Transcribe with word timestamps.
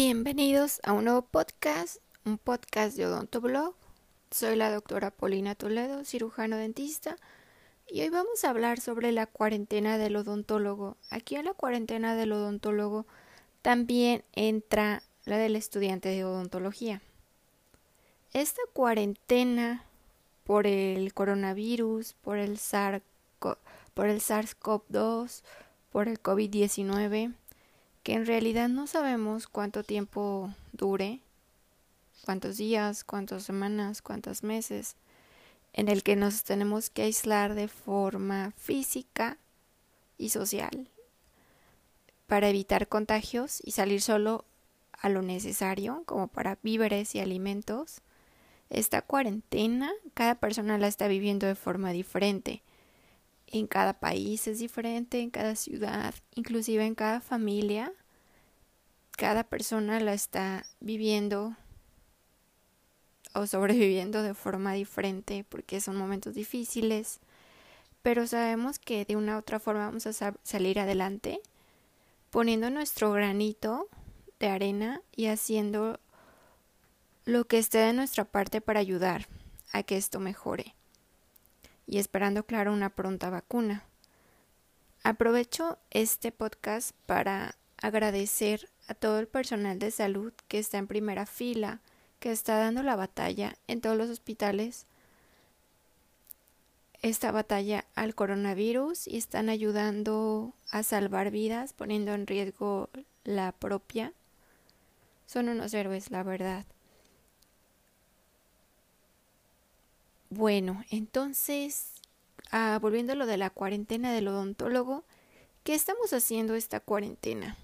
Bienvenidos 0.00 0.80
a 0.84 0.92
un 0.92 1.06
nuevo 1.06 1.22
podcast, 1.22 1.96
un 2.24 2.38
podcast 2.38 2.96
de 2.96 3.06
Odontoblog. 3.06 3.74
Soy 4.30 4.54
la 4.54 4.70
doctora 4.70 5.10
Paulina 5.10 5.56
Toledo, 5.56 6.04
cirujano 6.04 6.56
dentista, 6.56 7.16
y 7.88 8.02
hoy 8.02 8.08
vamos 8.08 8.44
a 8.44 8.50
hablar 8.50 8.78
sobre 8.78 9.10
la 9.10 9.26
cuarentena 9.26 9.98
del 9.98 10.14
odontólogo. 10.14 10.96
Aquí 11.10 11.34
en 11.34 11.46
la 11.46 11.52
cuarentena 11.52 12.14
del 12.14 12.30
odontólogo 12.30 13.06
también 13.60 14.22
entra 14.34 15.02
la 15.24 15.36
del 15.36 15.56
estudiante 15.56 16.10
de 16.10 16.24
odontología. 16.24 17.02
Esta 18.32 18.62
cuarentena 18.72 19.84
por 20.44 20.68
el 20.68 21.12
coronavirus, 21.12 22.12
por 22.22 22.38
el 22.38 22.56
SARS-CoV-2, 22.56 25.42
por 25.90 26.06
el 26.06 26.22
COVID-19, 26.22 27.34
que 28.08 28.14
en 28.14 28.24
realidad 28.24 28.70
no 28.70 28.86
sabemos 28.86 29.48
cuánto 29.48 29.84
tiempo 29.84 30.50
dure, 30.72 31.20
cuántos 32.24 32.56
días, 32.56 33.04
cuántas 33.04 33.42
semanas, 33.42 34.00
cuántos 34.00 34.42
meses, 34.42 34.96
en 35.74 35.88
el 35.88 36.02
que 36.02 36.16
nos 36.16 36.42
tenemos 36.42 36.88
que 36.88 37.02
aislar 37.02 37.54
de 37.54 37.68
forma 37.68 38.54
física 38.56 39.36
y 40.16 40.30
social 40.30 40.88
para 42.26 42.48
evitar 42.48 42.88
contagios 42.88 43.60
y 43.62 43.72
salir 43.72 44.00
solo 44.00 44.46
a 44.92 45.10
lo 45.10 45.20
necesario, 45.20 46.02
como 46.06 46.28
para 46.28 46.56
víveres 46.62 47.14
y 47.14 47.20
alimentos. 47.20 48.00
Esta 48.70 49.02
cuarentena, 49.02 49.92
cada 50.14 50.36
persona 50.36 50.78
la 50.78 50.88
está 50.88 51.08
viviendo 51.08 51.46
de 51.46 51.56
forma 51.56 51.92
diferente. 51.92 52.62
En 53.46 53.66
cada 53.66 54.00
país 54.00 54.46
es 54.46 54.60
diferente, 54.60 55.20
en 55.20 55.28
cada 55.28 55.56
ciudad, 55.56 56.14
inclusive 56.34 56.86
en 56.86 56.94
cada 56.94 57.20
familia 57.20 57.92
cada 59.18 59.42
persona 59.42 59.98
la 59.98 60.14
está 60.14 60.64
viviendo 60.78 61.56
o 63.34 63.48
sobreviviendo 63.48 64.22
de 64.22 64.32
forma 64.32 64.74
diferente 64.74 65.44
porque 65.48 65.80
son 65.80 65.96
momentos 65.96 66.34
difíciles, 66.34 67.18
pero 68.02 68.28
sabemos 68.28 68.78
que 68.78 69.04
de 69.04 69.16
una 69.16 69.34
u 69.34 69.40
otra 69.40 69.58
forma 69.58 69.86
vamos 69.86 70.06
a 70.06 70.34
salir 70.44 70.78
adelante 70.78 71.40
poniendo 72.30 72.70
nuestro 72.70 73.10
granito 73.10 73.88
de 74.38 74.50
arena 74.50 75.02
y 75.16 75.26
haciendo 75.26 75.98
lo 77.24 77.44
que 77.44 77.58
esté 77.58 77.78
de 77.78 77.94
nuestra 77.94 78.24
parte 78.24 78.60
para 78.60 78.78
ayudar 78.78 79.26
a 79.72 79.82
que 79.82 79.96
esto 79.96 80.20
mejore 80.20 80.76
y 81.88 81.98
esperando, 81.98 82.46
claro, 82.46 82.72
una 82.72 82.90
pronta 82.90 83.30
vacuna. 83.30 83.82
Aprovecho 85.02 85.76
este 85.90 86.30
podcast 86.30 86.92
para 87.06 87.57
agradecer 87.80 88.68
a 88.88 88.94
todo 88.94 89.18
el 89.18 89.28
personal 89.28 89.78
de 89.78 89.90
salud 89.90 90.32
que 90.48 90.58
está 90.58 90.78
en 90.78 90.86
primera 90.86 91.26
fila, 91.26 91.80
que 92.20 92.32
está 92.32 92.58
dando 92.58 92.82
la 92.82 92.96
batalla 92.96 93.56
en 93.66 93.80
todos 93.80 93.96
los 93.96 94.10
hospitales, 94.10 94.86
esta 97.00 97.30
batalla 97.30 97.84
al 97.94 98.14
coronavirus 98.14 99.06
y 99.06 99.16
están 99.16 99.48
ayudando 99.48 100.52
a 100.70 100.82
salvar 100.82 101.30
vidas, 101.30 101.72
poniendo 101.72 102.12
en 102.12 102.26
riesgo 102.26 102.90
la 103.24 103.52
propia. 103.52 104.12
Son 105.26 105.48
unos 105.48 105.72
héroes, 105.74 106.10
la 106.10 106.22
verdad. 106.22 106.66
Bueno, 110.30 110.84
entonces, 110.90 111.92
ah, 112.50 112.78
volviendo 112.82 113.12
a 113.12 113.16
lo 113.16 113.26
de 113.26 113.36
la 113.36 113.50
cuarentena 113.50 114.12
del 114.12 114.28
odontólogo, 114.28 115.04
¿qué 115.62 115.74
estamos 115.74 116.12
haciendo 116.12 116.54
esta 116.54 116.80
cuarentena? 116.80 117.56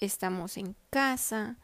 Estamos 0.00 0.56
en 0.56 0.74
casa, 0.90 1.56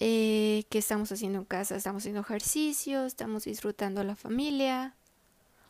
eh, 0.00 0.64
qué 0.70 0.78
estamos 0.78 1.10
haciendo 1.10 1.40
en 1.40 1.44
casa, 1.44 1.76
estamos 1.76 2.02
haciendo 2.02 2.20
ejercicio, 2.20 3.04
estamos 3.04 3.44
disfrutando 3.44 4.04
la 4.04 4.16
familia, 4.16 4.94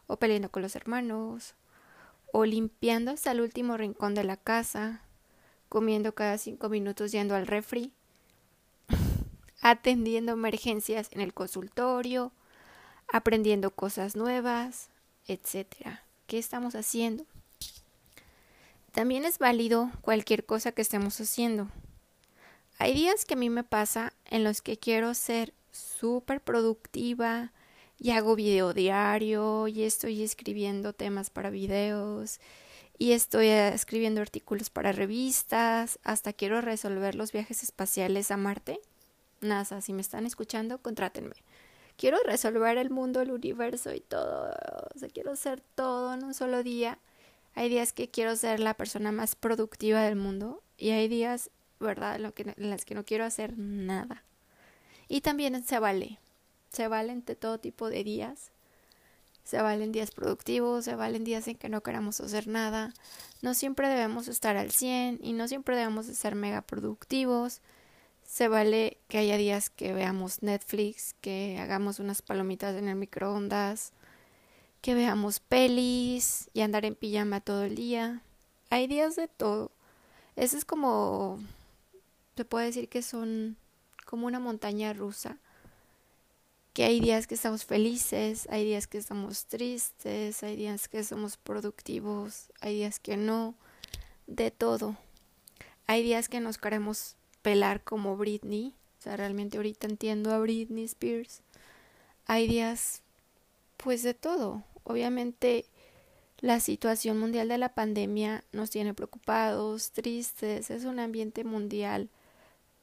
o 0.06 0.18
peleando 0.18 0.50
con 0.50 0.62
los 0.62 0.76
hermanos, 0.76 1.54
o 2.32 2.44
limpiando 2.44 3.10
hasta 3.10 3.32
el 3.32 3.40
último 3.40 3.76
rincón 3.76 4.14
de 4.14 4.24
la 4.24 4.36
casa, 4.36 5.02
comiendo 5.68 6.14
cada 6.14 6.38
cinco 6.38 6.68
minutos 6.68 7.12
yendo 7.12 7.34
al 7.34 7.46
refri, 7.46 7.92
atendiendo 9.60 10.32
emergencias 10.32 11.08
en 11.12 11.20
el 11.20 11.32
consultorio, 11.32 12.32
aprendiendo 13.10 13.70
cosas 13.70 14.14
nuevas, 14.14 14.90
etcétera. 15.26 16.04
¿Qué 16.26 16.38
estamos 16.38 16.74
haciendo? 16.74 17.24
También 18.98 19.24
es 19.24 19.38
válido 19.38 19.92
cualquier 20.00 20.44
cosa 20.44 20.72
que 20.72 20.82
estemos 20.82 21.20
haciendo. 21.20 21.68
Hay 22.80 22.94
días 22.94 23.24
que 23.24 23.34
a 23.34 23.36
mí 23.36 23.48
me 23.48 23.62
pasa 23.62 24.12
en 24.24 24.42
los 24.42 24.60
que 24.60 24.76
quiero 24.76 25.14
ser 25.14 25.54
súper 25.70 26.40
productiva 26.40 27.52
y 27.96 28.10
hago 28.10 28.34
video 28.34 28.74
diario 28.74 29.68
y 29.68 29.84
estoy 29.84 30.24
escribiendo 30.24 30.94
temas 30.94 31.30
para 31.30 31.48
videos 31.48 32.40
y 32.98 33.12
estoy 33.12 33.46
escribiendo 33.46 34.20
artículos 34.20 34.68
para 34.68 34.90
revistas, 34.90 36.00
hasta 36.02 36.32
quiero 36.32 36.60
resolver 36.60 37.14
los 37.14 37.30
viajes 37.30 37.62
espaciales 37.62 38.32
a 38.32 38.36
Marte. 38.36 38.80
NASA, 39.40 39.80
si 39.80 39.92
me 39.92 40.00
están 40.00 40.26
escuchando, 40.26 40.78
contrátenme. 40.78 41.36
Quiero 41.96 42.18
resolver 42.26 42.78
el 42.78 42.90
mundo, 42.90 43.20
el 43.20 43.30
universo 43.30 43.94
y 43.94 44.00
todo. 44.00 44.52
O 44.92 44.98
sea, 44.98 45.08
quiero 45.08 45.30
hacer 45.30 45.62
todo 45.76 46.14
en 46.14 46.24
un 46.24 46.34
solo 46.34 46.64
día 46.64 46.98
hay 47.54 47.68
días 47.68 47.92
que 47.92 48.08
quiero 48.08 48.36
ser 48.36 48.60
la 48.60 48.74
persona 48.74 49.12
más 49.12 49.34
productiva 49.34 50.02
del 50.02 50.16
mundo 50.16 50.62
y 50.76 50.90
hay 50.90 51.08
días, 51.08 51.50
¿verdad?, 51.80 52.16
en, 52.16 52.70
las 52.70 52.84
que 52.84 52.94
no 52.94 53.04
quiero 53.04 53.24
hacer 53.24 53.58
nada. 53.58 54.24
Y 55.08 55.22
también 55.22 55.62
se 55.64 55.78
vale. 55.78 56.18
Se 56.70 56.86
valen 56.88 57.24
de 57.24 57.34
todo 57.34 57.58
tipo 57.58 57.88
de 57.88 58.04
días. 58.04 58.52
Se 59.42 59.62
valen 59.62 59.92
días 59.92 60.10
productivos, 60.10 60.84
se 60.84 60.94
valen 60.94 61.24
días 61.24 61.48
en 61.48 61.56
que 61.56 61.70
no 61.70 61.82
queramos 61.82 62.20
hacer 62.20 62.46
nada. 62.46 62.92
No 63.40 63.54
siempre 63.54 63.88
debemos 63.88 64.28
estar 64.28 64.56
al 64.56 64.70
100 64.70 65.20
y 65.22 65.32
no 65.32 65.48
siempre 65.48 65.74
debemos 65.74 66.06
ser 66.06 66.34
mega 66.34 66.60
productivos. 66.60 67.62
Se 68.22 68.48
vale 68.48 68.98
que 69.08 69.16
haya 69.16 69.38
días 69.38 69.70
que 69.70 69.94
veamos 69.94 70.42
Netflix, 70.42 71.14
que 71.22 71.58
hagamos 71.58 71.98
unas 71.98 72.20
palomitas 72.20 72.76
en 72.76 72.88
el 72.88 72.96
microondas, 72.96 73.94
que 74.80 74.94
veamos 74.94 75.40
pelis 75.40 76.50
y 76.52 76.60
andar 76.60 76.84
en 76.84 76.94
pijama 76.94 77.40
todo 77.40 77.64
el 77.64 77.74
día. 77.74 78.22
Hay 78.70 78.86
días 78.86 79.16
de 79.16 79.28
todo. 79.28 79.72
Eso 80.36 80.56
es 80.56 80.64
como, 80.64 81.38
se 82.36 82.44
puede 82.44 82.66
decir 82.66 82.88
que 82.88 83.02
son 83.02 83.56
como 84.06 84.26
una 84.26 84.40
montaña 84.40 84.92
rusa. 84.92 85.38
Que 86.72 86.84
hay 86.84 87.00
días 87.00 87.26
que 87.26 87.34
estamos 87.34 87.64
felices, 87.64 88.46
hay 88.50 88.64
días 88.64 88.86
que 88.86 88.98
estamos 88.98 89.46
tristes, 89.46 90.42
hay 90.44 90.54
días 90.54 90.88
que 90.88 91.02
somos 91.02 91.36
productivos, 91.36 92.52
hay 92.60 92.76
días 92.76 93.00
que 93.00 93.16
no, 93.16 93.54
de 94.28 94.52
todo. 94.52 94.96
Hay 95.88 96.04
días 96.04 96.28
que 96.28 96.38
nos 96.38 96.56
queremos 96.56 97.16
pelar 97.42 97.82
como 97.82 98.16
Britney, 98.16 98.74
o 98.98 99.02
sea, 99.02 99.16
realmente 99.16 99.56
ahorita 99.56 99.88
entiendo 99.88 100.32
a 100.32 100.38
Britney 100.38 100.84
Spears. 100.84 101.42
Hay 102.26 102.46
días 102.46 103.02
pues 103.78 104.02
de 104.02 104.14
todo. 104.14 104.62
Obviamente 104.84 105.66
la 106.40 106.60
situación 106.60 107.18
mundial 107.18 107.48
de 107.48 107.58
la 107.58 107.74
pandemia 107.74 108.44
nos 108.52 108.70
tiene 108.70 108.94
preocupados, 108.94 109.90
tristes, 109.92 110.70
es 110.70 110.84
un 110.84 111.00
ambiente 111.00 111.44
mundial 111.44 112.10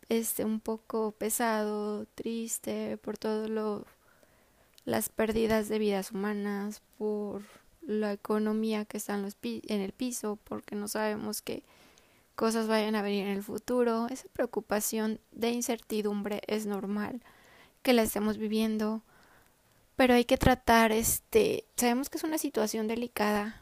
este 0.09 0.45
un 0.45 0.59
poco 0.59 1.11
pesado, 1.11 2.06
triste 2.16 2.97
por 2.97 3.17
todo 3.17 3.47
lo 3.47 3.85
las 4.85 5.09
pérdidas 5.09 5.67
de 5.67 5.79
vidas 5.79 6.11
humanas, 6.11 6.81
por 6.97 7.41
la 7.81 8.13
economía 8.13 8.85
que 8.85 8.97
está 8.97 9.16
en, 9.16 9.23
los 9.23 9.35
en 9.41 9.81
el 9.81 9.94
piso, 9.94 10.38
porque 10.44 10.75
no 10.75 10.88
sabemos 10.88 11.41
qué 11.41 11.63
cosas 12.35 12.67
vayan 12.67 12.95
a 12.95 13.01
venir 13.01 13.25
en 13.25 13.31
el 13.31 13.44
futuro. 13.44 14.07
Esa 14.09 14.27
preocupación 14.29 15.19
de 15.31 15.50
incertidumbre 15.50 16.41
es 16.48 16.68
normal 16.68 17.21
que 17.81 17.94
la 17.94 18.03
estemos 18.03 18.38
viviendo 18.38 19.01
pero 19.95 20.13
hay 20.13 20.25
que 20.25 20.38
tratar, 20.38 20.92
este, 20.92 21.65
sabemos 21.75 22.09
que 22.09 22.18
es 22.18 22.24
una 22.24 22.38
situación 22.38 22.88
delicada, 22.88 23.62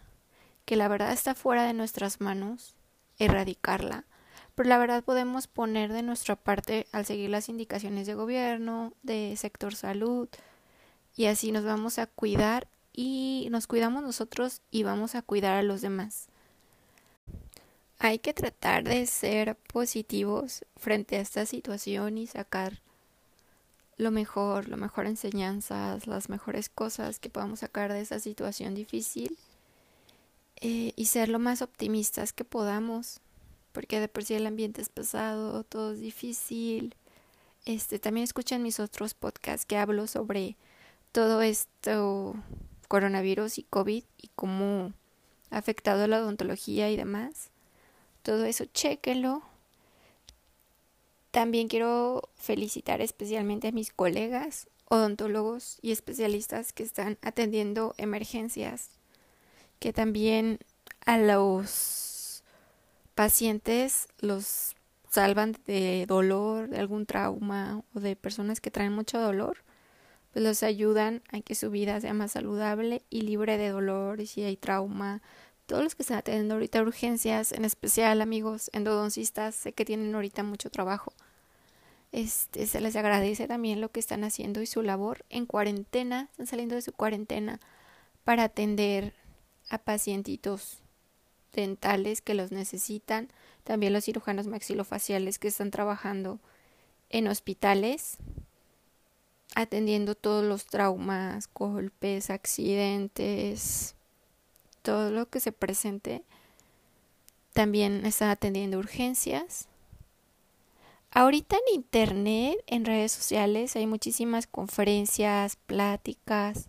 que 0.66 0.76
la 0.76 0.88
verdad 0.88 1.12
está 1.12 1.36
fuera 1.36 1.66
de 1.66 1.74
nuestras 1.74 2.22
manos, 2.22 2.76
erradicarla, 3.20 4.06
pero 4.56 4.70
la 4.70 4.78
verdad 4.78 5.04
podemos 5.04 5.48
poner 5.48 5.92
de 5.92 6.04
nuestra 6.04 6.36
parte 6.36 6.88
al 6.92 7.06
seguir 7.06 7.30
las 7.30 7.50
indicaciones 7.50 8.08
de 8.08 8.16
gobierno, 8.16 8.94
de 9.04 9.36
sector 9.38 9.76
salud, 9.76 10.30
y 11.16 11.26
así 11.26 11.52
nos 11.52 11.64
vamos 11.64 12.00
a 12.00 12.08
cuidar 12.08 12.68
y 12.92 13.48
nos 13.52 13.68
cuidamos 13.68 14.04
nosotros 14.04 14.62
y 14.72 14.84
vamos 14.84 15.16
a 15.16 15.22
cuidar 15.22 15.58
a 15.58 15.64
los 15.64 15.82
demás. 15.82 16.28
Hay 18.00 18.20
que 18.20 18.34
tratar 18.34 18.84
de 18.84 19.06
ser 19.06 19.56
positivos 19.56 20.66
frente 20.76 21.18
a 21.18 21.22
esta 21.22 21.46
situación 21.46 22.18
y 22.18 22.28
sacar 22.28 22.82
lo 23.98 24.12
mejor, 24.12 24.68
lo 24.68 24.78
mejor 24.78 25.06
enseñanzas, 25.06 26.08
las 26.08 26.30
mejores 26.30 26.70
cosas 26.70 27.20
que 27.20 27.30
podamos 27.30 27.60
sacar 27.60 27.92
de 27.92 28.02
esa 28.02 28.20
situación 28.20 28.74
difícil 28.76 29.38
eh, 30.62 30.94
y 30.96 31.06
ser 31.06 31.30
lo 31.30 31.40
más 31.40 31.62
optimistas 31.62 32.34
que 32.34 32.46
podamos. 32.46 33.20
porque 33.72 34.00
de 34.00 34.08
por 34.08 34.24
sí 34.24 34.36
el 34.36 34.46
ambiente 34.46 34.82
es 34.82 34.90
pesado, 34.90 35.64
todo 35.64 35.94
es 35.94 36.00
difícil. 36.00 36.96
Este, 37.66 37.98
también 37.98 38.24
escuchan 38.24 38.62
mis 38.62 38.80
otros 38.80 39.14
podcasts 39.14 39.66
que 39.66 39.78
hablo 39.78 40.06
sobre 40.08 40.58
todo 41.12 41.42
esto, 41.42 42.36
coronavirus 42.88 43.58
y 43.58 43.64
COVID 43.64 44.04
y 44.22 44.30
cómo 44.36 44.94
ha 45.50 45.58
afectado 45.58 46.08
la 46.08 46.20
odontología 46.20 46.92
y 46.92 46.98
demás. 46.98 47.50
Todo 48.22 48.46
eso, 48.46 48.66
chéquelo. 48.66 49.44
También 51.34 51.68
quiero 51.68 52.30
felicitar 52.36 53.02
especialmente 53.02 53.70
a 53.70 53.72
mis 53.72 53.92
colegas 53.92 54.68
odontólogos 54.88 55.80
y 55.82 55.92
especialistas 55.92 56.74
que 56.74 56.84
están 56.84 57.18
atendiendo 57.24 57.96
emergencias, 57.98 58.92
que 59.80 59.94
también 59.94 60.60
a 61.08 61.18
los 61.18 62.44
pacientes 63.16 64.10
los 64.20 64.76
salvan 65.10 65.58
de 65.66 66.06
dolor, 66.08 66.70
de 66.70 66.78
algún 66.78 67.08
trauma 67.08 67.82
o 67.96 68.00
de 68.00 68.16
personas 68.16 68.62
que 68.62 68.70
traen 68.70 68.94
mucho 68.94 69.20
dolor, 69.20 69.64
pues 70.34 70.46
los 70.46 70.62
ayudan 70.62 71.24
a 71.32 71.42
que 71.42 71.56
su 71.56 71.72
vida 71.72 72.00
sea 72.00 72.14
más 72.14 72.34
saludable 72.34 73.02
y 73.10 73.22
libre 73.22 73.58
de 73.58 73.70
dolor 73.70 74.22
y 74.22 74.28
si 74.28 74.44
hay 74.44 74.56
trauma. 74.56 75.24
Todos 75.74 75.86
los 75.86 75.96
que 75.96 76.04
están 76.04 76.20
atendiendo 76.20 76.54
ahorita 76.54 76.84
urgencias, 76.84 77.52
en 77.52 77.66
especial 77.66 78.22
amigos 78.22 78.70
endodoncistas, 78.74 79.56
sé 79.56 79.74
que 79.74 79.86
tienen 79.86 80.14
ahorita 80.14 80.44
mucho 80.44 80.70
trabajo. 80.70 81.14
Este, 82.12 82.68
se 82.68 82.80
les 82.80 82.96
agradece 82.96 83.48
también 83.48 83.82
lo 83.82 83.90
que 83.90 84.00
están 84.00 84.24
haciendo 84.24 84.62
y 84.62 84.68
su 84.68 84.84
labor 84.84 85.26
en 85.32 85.48
cuarentena, 85.48 86.28
están 86.30 86.46
saliendo 86.46 86.76
de 86.76 86.84
su 86.84 86.92
cuarentena 86.92 87.60
para 88.24 88.44
atender 88.44 89.16
a 89.68 89.80
pacientitos 89.80 90.78
dentales 91.54 92.22
que 92.22 92.36
los 92.36 92.52
necesitan, 92.52 93.30
también 93.64 93.94
los 93.94 94.06
cirujanos 94.06 94.46
maxilofaciales 94.46 95.40
que 95.40 95.48
están 95.48 95.72
trabajando 95.72 96.40
en 97.10 97.28
hospitales, 97.28 98.18
atendiendo 99.56 100.14
todos 100.14 100.46
los 100.46 100.68
traumas, 100.68 101.50
golpes, 101.52 102.30
accidentes, 102.30 103.96
todo 104.84 105.10
lo 105.10 105.28
que 105.28 105.40
se 105.40 105.52
presente. 105.52 106.24
También 107.54 108.06
están 108.06 108.30
atendiendo 108.30 108.78
urgencias. 108.78 109.68
Ahorita 111.12 111.56
en 111.56 111.76
internet, 111.76 112.58
en 112.68 112.86
redes 112.86 113.12
sociales, 113.12 113.76
hay 113.76 113.88
muchísimas 113.88 114.48
conferencias, 114.48 115.56
pláticas, 115.56 116.68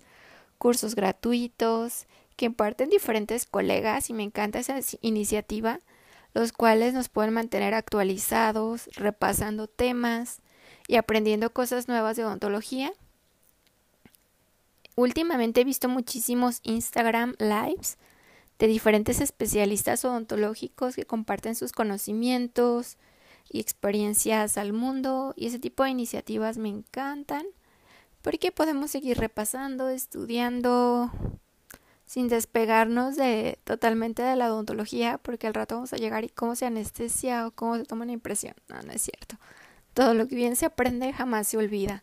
cursos 0.58 0.94
gratuitos 0.94 2.06
que 2.37 2.46
imparten 2.46 2.90
diferentes 2.90 3.46
colegas 3.46 4.11
y 4.11 4.12
me 4.12 4.22
encanta 4.22 4.58
esa 4.58 4.78
iniciativa, 5.00 5.81
los 6.34 6.52
cuales 6.52 6.94
nos 6.94 7.08
pueden 7.08 7.32
mantener 7.32 7.75
actualizados, 7.75 8.88
repasando 8.96 9.67
temas 9.67 10.40
y 10.88 10.96
aprendiendo 10.96 11.52
cosas 11.52 11.88
nuevas 11.88 12.17
de 12.17 12.25
odontología. 12.25 12.93
Últimamente 14.96 15.61
he 15.61 15.64
visto 15.64 15.88
muchísimos 15.88 16.61
Instagram 16.62 17.35
lives 17.38 17.99
de 18.58 18.67
diferentes 18.67 19.20
especialistas 19.20 20.05
odontológicos 20.05 20.94
que 20.94 21.05
comparten 21.05 21.56
sus 21.56 21.73
conocimientos 21.73 22.96
y 23.50 23.61
experiencias 23.61 24.56
al 24.56 24.73
mundo 24.73 25.35
y 25.37 25.46
ese 25.46 25.58
tipo 25.58 25.82
de 25.82 25.91
iniciativas 25.91 26.58
me 26.58 26.69
encantan 26.69 27.46
porque 28.23 28.52
podemos 28.52 28.91
seguir 28.91 29.19
repasando, 29.19 29.91
estudiando, 29.91 31.11
sin 32.06 32.29
despegarnos 32.29 33.17
de 33.17 33.58
totalmente 33.64 34.23
de 34.23 34.35
la 34.35 34.50
odontología, 34.50 35.19
porque 35.19 35.46
al 35.46 35.52
rato 35.52 35.75
vamos 35.75 35.93
a 35.93 35.99
llegar 35.99 36.25
y 36.25 36.31
cómo 36.31 36.56
se 36.56 36.64
anestesia 36.64 37.46
o 37.46 37.50
cómo 37.50 37.76
se 37.76 37.85
toma 37.85 38.05
una 38.05 38.12
impresión. 38.12 38.55
No, 38.69 38.81
no 38.81 38.93
es 38.93 39.02
cierto. 39.02 39.37
Todo 39.93 40.14
lo 40.14 40.26
que 40.26 40.37
bien 40.37 40.56
se 40.56 40.64
aprende 40.64 41.12
jamás 41.12 41.49
se 41.49 41.58
olvida. 41.58 42.02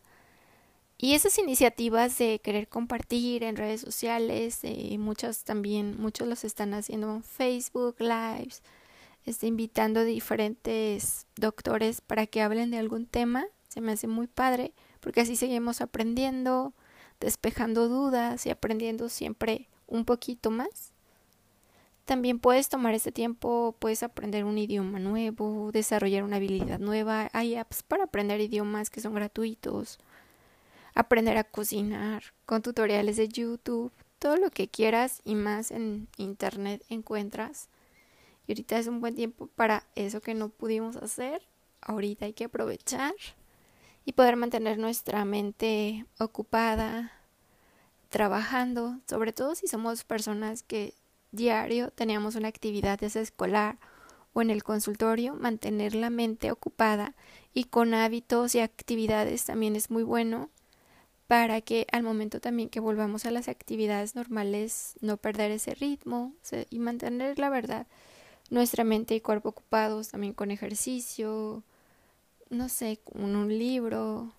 Y 1.02 1.14
esas 1.14 1.36
iniciativas 1.36 2.16
de 2.18 2.38
querer 2.38 2.68
compartir 2.68 3.42
en 3.42 3.56
redes 3.56 3.80
sociales, 3.80 4.60
eh, 4.62 4.96
muchos 4.98 5.42
también, 5.42 6.00
muchos 6.00 6.28
los 6.28 6.44
están 6.44 6.74
haciendo 6.74 7.16
en 7.16 7.24
Facebook 7.24 7.96
Lives, 7.98 8.62
está 9.24 9.46
invitando 9.46 9.98
a 9.98 10.04
diferentes 10.04 11.26
doctores 11.34 12.02
para 12.02 12.28
que 12.28 12.40
hablen 12.40 12.70
de 12.70 12.78
algún 12.78 13.06
tema, 13.06 13.44
se 13.66 13.80
me 13.80 13.90
hace 13.90 14.06
muy 14.06 14.28
padre, 14.28 14.74
porque 15.00 15.22
así 15.22 15.34
seguimos 15.34 15.80
aprendiendo, 15.80 16.72
despejando 17.18 17.88
dudas 17.88 18.46
y 18.46 18.50
aprendiendo 18.50 19.08
siempre 19.08 19.68
un 19.88 20.04
poquito 20.04 20.52
más. 20.52 20.92
También 22.04 22.38
puedes 22.38 22.68
tomar 22.68 22.94
este 22.94 23.10
tiempo, 23.10 23.74
puedes 23.80 24.04
aprender 24.04 24.44
un 24.44 24.56
idioma 24.56 25.00
nuevo, 25.00 25.72
desarrollar 25.72 26.22
una 26.22 26.36
habilidad 26.36 26.78
nueva. 26.78 27.28
Hay 27.32 27.56
apps 27.56 27.82
para 27.82 28.04
aprender 28.04 28.40
idiomas 28.40 28.88
que 28.88 29.00
son 29.00 29.14
gratuitos. 29.14 29.98
Aprender 30.94 31.36
a 31.36 31.44
cocinar 31.44 32.22
con 32.44 32.62
tutoriales 32.62 33.16
de 33.16 33.28
YouTube, 33.28 33.92
todo 34.18 34.36
lo 34.36 34.50
que 34.50 34.68
quieras 34.68 35.20
y 35.24 35.34
más 35.34 35.70
en 35.70 36.08
internet 36.16 36.82
encuentras. 36.88 37.68
Y 38.46 38.52
ahorita 38.52 38.78
es 38.78 38.86
un 38.86 39.00
buen 39.00 39.14
tiempo 39.14 39.48
para 39.48 39.84
eso 39.94 40.20
que 40.20 40.34
no 40.34 40.48
pudimos 40.48 40.96
hacer. 40.96 41.42
Ahorita 41.80 42.26
hay 42.26 42.32
que 42.32 42.44
aprovechar 42.44 43.14
y 44.04 44.12
poder 44.12 44.36
mantener 44.36 44.78
nuestra 44.78 45.24
mente 45.24 46.06
ocupada, 46.18 47.12
trabajando, 48.08 48.98
sobre 49.08 49.32
todo 49.32 49.54
si 49.54 49.66
somos 49.66 50.04
personas 50.04 50.62
que 50.62 50.94
diario 51.30 51.90
teníamos 51.90 52.34
una 52.34 52.48
actividad 52.48 53.02
escolar 53.02 53.78
o 54.34 54.42
en 54.42 54.50
el 54.50 54.62
consultorio, 54.62 55.34
mantener 55.34 55.94
la 55.94 56.10
mente 56.10 56.50
ocupada 56.50 57.14
y 57.54 57.64
con 57.64 57.94
hábitos 57.94 58.54
y 58.54 58.60
actividades 58.60 59.44
también 59.44 59.76
es 59.76 59.90
muy 59.90 60.02
bueno 60.02 60.50
para 61.32 61.62
que 61.62 61.86
al 61.92 62.02
momento 62.02 62.42
también 62.42 62.68
que 62.68 62.78
volvamos 62.78 63.24
a 63.24 63.30
las 63.30 63.48
actividades 63.48 64.14
normales 64.14 64.96
no 65.00 65.16
perder 65.16 65.50
ese 65.50 65.74
ritmo 65.74 66.34
y 66.68 66.78
mantener 66.78 67.38
la 67.38 67.48
verdad 67.48 67.86
nuestra 68.50 68.84
mente 68.84 69.14
y 69.14 69.22
cuerpo 69.22 69.48
ocupados 69.48 70.08
también 70.08 70.34
con 70.34 70.50
ejercicio, 70.50 71.62
no 72.50 72.68
sé, 72.68 72.98
con 73.02 73.34
un 73.34 73.48
libro, 73.48 74.30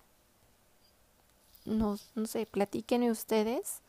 no, 1.64 1.98
no 2.14 2.26
sé, 2.26 2.46
platíquenme 2.46 3.10
ustedes 3.10 3.80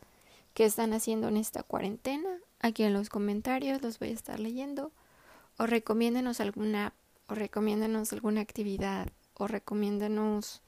qué 0.52 0.64
están 0.64 0.92
haciendo 0.92 1.28
en 1.28 1.36
esta 1.36 1.62
cuarentena. 1.62 2.40
Aquí 2.58 2.82
en 2.82 2.92
los 2.92 3.08
comentarios 3.08 3.82
los 3.82 4.00
voy 4.00 4.08
a 4.08 4.14
estar 4.14 4.40
leyendo. 4.40 4.90
O 5.58 5.66
recomiéndenos 5.66 6.40
alguna, 6.40 6.92
o 7.28 7.36
recomiéndenos 7.36 8.12
alguna 8.12 8.40
actividad, 8.40 9.06
o 9.34 9.46
recomiéndenos 9.46 10.60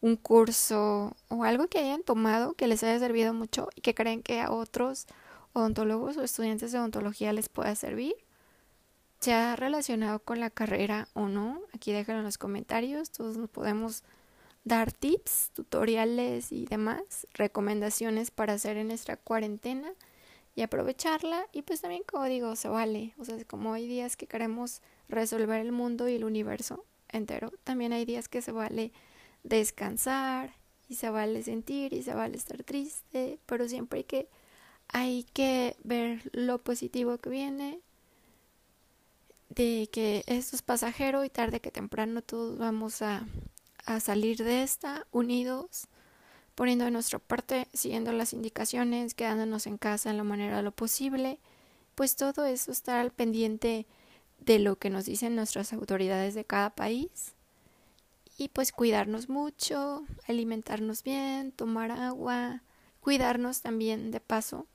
un 0.00 0.16
curso 0.16 1.14
o 1.28 1.44
algo 1.44 1.68
que 1.68 1.78
hayan 1.78 2.02
tomado 2.02 2.54
que 2.54 2.66
les 2.66 2.82
haya 2.82 2.98
servido 2.98 3.34
mucho 3.34 3.68
y 3.74 3.80
que 3.80 3.94
creen 3.94 4.22
que 4.22 4.40
a 4.40 4.50
otros 4.50 5.06
odontólogos 5.52 6.16
o 6.16 6.22
estudiantes 6.22 6.72
de 6.72 6.78
odontología 6.78 7.32
les 7.32 7.48
pueda 7.48 7.74
servir. 7.74 8.14
Sea 9.20 9.56
relacionado 9.56 10.20
con 10.20 10.40
la 10.40 10.48
carrera 10.48 11.08
o 11.12 11.28
no, 11.28 11.60
aquí 11.74 11.92
déjenlo 11.92 12.20
en 12.20 12.24
los 12.24 12.38
comentarios, 12.38 13.10
todos 13.10 13.36
nos 13.36 13.50
podemos 13.50 14.02
dar 14.64 14.92
tips, 14.92 15.50
tutoriales 15.52 16.52
y 16.52 16.66
demás, 16.66 17.26
recomendaciones 17.34 18.30
para 18.30 18.54
hacer 18.54 18.76
en 18.76 18.88
nuestra 18.88 19.16
cuarentena 19.16 19.92
y 20.54 20.62
aprovecharla. 20.62 21.46
Y 21.52 21.62
pues 21.62 21.80
también, 21.80 22.02
como 22.10 22.24
digo, 22.24 22.56
se 22.56 22.68
vale. 22.68 23.14
O 23.18 23.24
sea, 23.24 23.36
como 23.44 23.72
hay 23.74 23.86
días 23.86 24.16
que 24.16 24.26
queremos 24.26 24.82
resolver 25.08 25.60
el 25.60 25.72
mundo 25.72 26.08
y 26.08 26.14
el 26.16 26.24
universo 26.24 26.84
entero, 27.08 27.52
también 27.64 27.92
hay 27.92 28.04
días 28.04 28.28
que 28.28 28.42
se 28.42 28.52
vale 28.52 28.92
descansar 29.42 30.54
y 30.88 30.96
se 30.96 31.10
vale 31.10 31.42
sentir 31.42 31.92
y 31.92 32.02
se 32.02 32.14
vale 32.14 32.36
estar 32.36 32.62
triste, 32.64 33.38
pero 33.46 33.68
siempre 33.68 33.98
hay 34.00 34.04
que, 34.04 34.28
hay 34.88 35.24
que 35.32 35.76
ver 35.84 36.30
lo 36.32 36.58
positivo 36.62 37.18
que 37.18 37.30
viene, 37.30 37.80
de 39.48 39.88
que 39.92 40.22
esto 40.26 40.56
es 40.56 40.62
pasajero 40.62 41.24
y 41.24 41.30
tarde 41.30 41.60
que 41.60 41.70
temprano 41.72 42.22
todos 42.22 42.58
vamos 42.58 43.02
a 43.02 43.26
a 43.86 44.00
salir 44.00 44.38
de 44.38 44.62
esta 44.62 45.06
unidos, 45.10 45.86
poniendo 46.54 46.84
de 46.84 46.90
nuestra 46.90 47.18
parte, 47.18 47.68
siguiendo 47.72 48.12
las 48.12 48.32
indicaciones, 48.32 49.14
quedándonos 49.14 49.66
en 49.66 49.78
casa 49.78 50.10
en 50.10 50.16
la 50.16 50.24
manera 50.24 50.58
de 50.58 50.62
lo 50.62 50.72
posible, 50.72 51.38
pues 51.94 52.16
todo 52.16 52.44
eso 52.44 52.72
estar 52.72 52.98
al 52.98 53.10
pendiente 53.10 53.86
de 54.38 54.58
lo 54.58 54.76
que 54.76 54.90
nos 54.90 55.04
dicen 55.04 55.36
nuestras 55.36 55.72
autoridades 55.72 56.34
de 56.34 56.44
cada 56.44 56.70
país 56.70 57.34
y 58.40 58.48
pues 58.48 58.72
cuidarnos 58.72 59.28
mucho, 59.28 60.06
alimentarnos 60.26 61.02
bien, 61.02 61.52
tomar 61.52 61.90
agua, 61.90 62.62
cuidarnos 63.02 63.60
también 63.60 64.10
de 64.12 64.20
paso, 64.20 64.66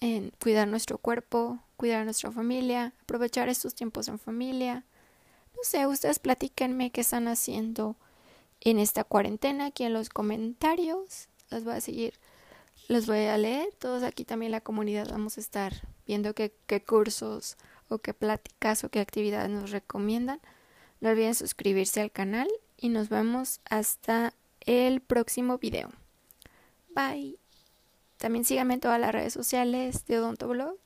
en 0.00 0.30
cuidar 0.38 0.68
nuestro 0.68 0.98
cuerpo, 0.98 1.60
cuidar 1.78 2.02
a 2.02 2.04
nuestra 2.04 2.30
familia, 2.30 2.92
aprovechar 3.04 3.48
estos 3.48 3.74
tiempos 3.74 4.06
en 4.08 4.18
familia, 4.18 4.84
no 5.56 5.62
sé, 5.62 5.86
ustedes 5.86 6.18
platíquenme 6.18 6.92
qué 6.92 7.00
están 7.00 7.26
haciendo 7.26 7.96
en 8.60 8.78
esta 8.78 9.02
cuarentena 9.02 9.64
aquí 9.66 9.84
en 9.84 9.94
los 9.94 10.10
comentarios. 10.10 11.30
Los 11.48 11.64
voy 11.64 11.76
a 11.76 11.80
seguir, 11.80 12.20
los 12.88 13.06
voy 13.06 13.24
a 13.24 13.38
leer. 13.38 13.72
Todos 13.78 14.02
aquí 14.02 14.26
también 14.26 14.52
la 14.52 14.60
comunidad 14.60 15.08
vamos 15.08 15.38
a 15.38 15.40
estar 15.40 15.88
viendo 16.06 16.34
qué, 16.34 16.54
qué 16.66 16.84
cursos 16.84 17.56
o 17.88 17.96
qué 17.96 18.12
pláticas 18.12 18.84
o 18.84 18.90
qué 18.90 19.00
actividades 19.00 19.48
nos 19.48 19.70
recomiendan. 19.70 20.38
No 21.00 21.10
olviden 21.10 21.34
suscribirse 21.34 22.00
al 22.00 22.10
canal 22.10 22.48
y 22.76 22.88
nos 22.88 23.08
vemos 23.08 23.60
hasta 23.68 24.34
el 24.60 25.00
próximo 25.00 25.58
video. 25.58 25.90
Bye. 26.94 27.36
También 28.18 28.44
síganme 28.44 28.74
en 28.74 28.80
todas 28.80 29.00
las 29.00 29.12
redes 29.12 29.32
sociales 29.32 30.04
de 30.06 30.18
Odontoblog. 30.18 30.76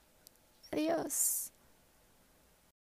Adiós. 0.71 1.54